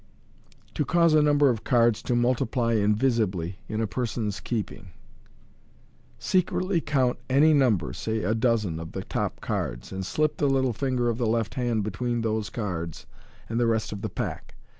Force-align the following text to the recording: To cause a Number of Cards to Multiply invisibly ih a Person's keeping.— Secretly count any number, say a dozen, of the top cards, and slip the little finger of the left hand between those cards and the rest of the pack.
To 0.73 0.83
cause 0.83 1.13
a 1.13 1.21
Number 1.21 1.47
of 1.51 1.63
Cards 1.63 2.01
to 2.01 2.15
Multiply 2.15 2.73
invisibly 2.73 3.59
ih 3.69 3.81
a 3.81 3.85
Person's 3.85 4.39
keeping.— 4.39 4.87
Secretly 6.31 6.81
count 6.81 7.19
any 7.29 7.53
number, 7.53 7.93
say 7.93 8.23
a 8.23 8.33
dozen, 8.33 8.79
of 8.79 8.93
the 8.93 9.03
top 9.03 9.41
cards, 9.41 9.91
and 9.91 10.03
slip 10.03 10.37
the 10.37 10.49
little 10.49 10.73
finger 10.73 11.07
of 11.07 11.19
the 11.19 11.27
left 11.27 11.53
hand 11.53 11.83
between 11.83 12.21
those 12.21 12.49
cards 12.49 13.05
and 13.47 13.59
the 13.59 13.67
rest 13.67 13.91
of 13.91 14.01
the 14.01 14.09
pack. 14.09 14.55